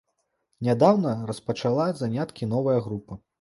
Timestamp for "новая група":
2.55-3.21